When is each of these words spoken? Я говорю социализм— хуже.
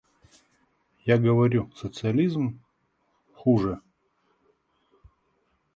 Я 1.05 1.19
говорю 1.19 1.69
социализм— 1.75 2.59
хуже. 3.35 3.79